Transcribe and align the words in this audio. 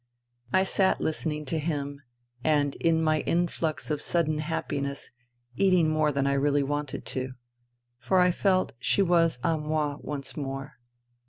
I 0.51 0.63
sat 0.63 0.99
listening 0.99 1.45
to 1.45 1.59
him 1.59 2.01
and 2.43 2.73
in 2.77 3.03
my 3.03 3.19
influx 3.19 3.91
of 3.91 4.01
sudden 4.01 4.39
happiness 4.39 5.11
eating 5.57 5.89
more 5.91 6.11
than 6.11 6.25
I 6.25 6.33
really 6.33 6.63
wanted 6.63 7.05
to; 7.13 7.33
for 7.99 8.17
I 8.19 8.31
felt 8.31 8.71
she 8.79 9.03
was 9.03 9.37
a 9.43 9.59
moi 9.59 9.97
once 10.01 10.35
more. 10.35 10.79